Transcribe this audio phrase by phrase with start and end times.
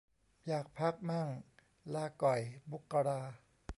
[0.47, 1.27] อยากพักมั่ง
[1.93, 3.21] ลาก่อยมกรา